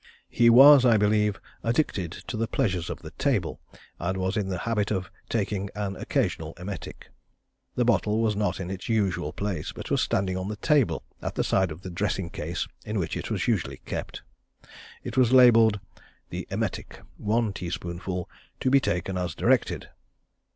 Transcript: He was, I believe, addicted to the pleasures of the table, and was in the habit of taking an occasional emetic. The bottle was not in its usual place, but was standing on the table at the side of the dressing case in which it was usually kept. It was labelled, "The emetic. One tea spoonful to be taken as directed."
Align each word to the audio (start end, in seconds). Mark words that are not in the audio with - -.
He 0.31 0.49
was, 0.49 0.83
I 0.83 0.97
believe, 0.97 1.39
addicted 1.63 2.11
to 2.25 2.35
the 2.35 2.47
pleasures 2.47 2.89
of 2.89 3.03
the 3.03 3.11
table, 3.11 3.61
and 3.99 4.17
was 4.17 4.35
in 4.35 4.49
the 4.49 4.57
habit 4.57 4.89
of 4.89 5.11
taking 5.29 5.69
an 5.75 5.95
occasional 5.95 6.55
emetic. 6.57 7.09
The 7.75 7.85
bottle 7.85 8.19
was 8.19 8.35
not 8.35 8.59
in 8.59 8.71
its 8.71 8.89
usual 8.89 9.31
place, 9.31 9.71
but 9.71 9.91
was 9.91 10.01
standing 10.01 10.37
on 10.37 10.47
the 10.47 10.55
table 10.55 11.03
at 11.21 11.35
the 11.35 11.43
side 11.43 11.69
of 11.69 11.83
the 11.83 11.91
dressing 11.91 12.31
case 12.31 12.67
in 12.83 12.97
which 12.97 13.15
it 13.15 13.29
was 13.29 13.47
usually 13.47 13.77
kept. 13.85 14.23
It 15.03 15.17
was 15.17 15.31
labelled, 15.33 15.79
"The 16.31 16.47
emetic. 16.49 17.01
One 17.17 17.53
tea 17.53 17.69
spoonful 17.69 18.27
to 18.59 18.71
be 18.71 18.79
taken 18.79 19.19
as 19.19 19.35
directed." 19.35 19.89